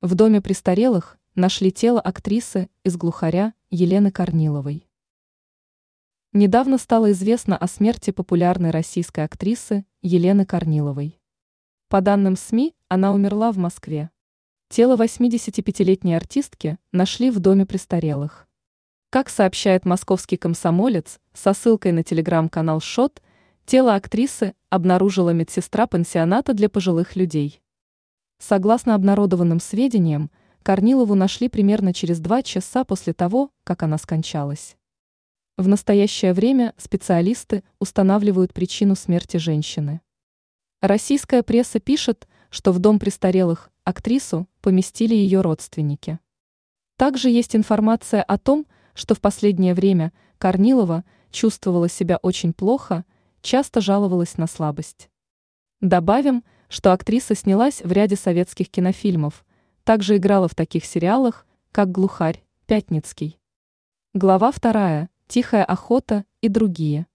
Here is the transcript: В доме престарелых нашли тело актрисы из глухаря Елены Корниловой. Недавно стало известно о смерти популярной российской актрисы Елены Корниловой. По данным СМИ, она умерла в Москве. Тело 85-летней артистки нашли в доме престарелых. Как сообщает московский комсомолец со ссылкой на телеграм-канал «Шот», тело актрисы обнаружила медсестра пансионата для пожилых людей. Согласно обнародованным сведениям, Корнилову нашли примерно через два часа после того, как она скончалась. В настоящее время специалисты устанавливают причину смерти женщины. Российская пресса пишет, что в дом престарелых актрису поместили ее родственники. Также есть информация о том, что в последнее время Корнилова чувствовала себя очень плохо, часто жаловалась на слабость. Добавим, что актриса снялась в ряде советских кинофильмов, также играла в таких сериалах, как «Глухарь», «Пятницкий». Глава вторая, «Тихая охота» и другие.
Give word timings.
В 0.00 0.14
доме 0.14 0.40
престарелых 0.40 1.18
нашли 1.34 1.72
тело 1.72 2.00
актрисы 2.00 2.68
из 2.84 2.96
глухаря 2.96 3.52
Елены 3.68 4.12
Корниловой. 4.12 4.86
Недавно 6.32 6.78
стало 6.78 7.10
известно 7.10 7.56
о 7.56 7.66
смерти 7.66 8.12
популярной 8.12 8.70
российской 8.70 9.24
актрисы 9.24 9.84
Елены 10.00 10.46
Корниловой. 10.46 11.20
По 11.88 12.00
данным 12.00 12.36
СМИ, 12.36 12.76
она 12.86 13.12
умерла 13.12 13.50
в 13.50 13.56
Москве. 13.56 14.10
Тело 14.68 14.96
85-летней 14.96 16.14
артистки 16.14 16.78
нашли 16.92 17.32
в 17.32 17.40
доме 17.40 17.66
престарелых. 17.66 18.46
Как 19.10 19.28
сообщает 19.28 19.84
московский 19.84 20.36
комсомолец 20.36 21.18
со 21.32 21.52
ссылкой 21.54 21.90
на 21.90 22.04
телеграм-канал 22.04 22.80
«Шот», 22.80 23.20
тело 23.66 23.96
актрисы 23.96 24.54
обнаружила 24.70 25.30
медсестра 25.30 25.88
пансионата 25.88 26.54
для 26.54 26.68
пожилых 26.68 27.16
людей. 27.16 27.60
Согласно 28.38 28.94
обнародованным 28.94 29.60
сведениям, 29.60 30.30
Корнилову 30.62 31.14
нашли 31.14 31.48
примерно 31.48 31.92
через 31.92 32.20
два 32.20 32.42
часа 32.42 32.84
после 32.84 33.12
того, 33.12 33.50
как 33.64 33.82
она 33.82 33.98
скончалась. 33.98 34.76
В 35.56 35.66
настоящее 35.66 36.32
время 36.32 36.72
специалисты 36.76 37.64
устанавливают 37.80 38.54
причину 38.54 38.94
смерти 38.94 39.38
женщины. 39.38 40.00
Российская 40.80 41.42
пресса 41.42 41.80
пишет, 41.80 42.28
что 42.48 42.70
в 42.70 42.78
дом 42.78 43.00
престарелых 43.00 43.70
актрису 43.82 44.46
поместили 44.60 45.14
ее 45.14 45.40
родственники. 45.40 46.20
Также 46.96 47.30
есть 47.30 47.56
информация 47.56 48.22
о 48.22 48.38
том, 48.38 48.66
что 48.94 49.16
в 49.16 49.20
последнее 49.20 49.74
время 49.74 50.12
Корнилова 50.38 51.04
чувствовала 51.32 51.88
себя 51.88 52.18
очень 52.22 52.52
плохо, 52.52 53.04
часто 53.42 53.80
жаловалась 53.80 54.36
на 54.36 54.46
слабость. 54.46 55.10
Добавим, 55.80 56.42
что 56.68 56.92
актриса 56.92 57.36
снялась 57.36 57.82
в 57.82 57.92
ряде 57.92 58.16
советских 58.16 58.68
кинофильмов, 58.68 59.44
также 59.84 60.16
играла 60.16 60.48
в 60.48 60.54
таких 60.54 60.84
сериалах, 60.84 61.46
как 61.70 61.92
«Глухарь», 61.92 62.42
«Пятницкий». 62.66 63.38
Глава 64.12 64.50
вторая, 64.50 65.08
«Тихая 65.28 65.64
охота» 65.64 66.24
и 66.40 66.48
другие. 66.48 67.06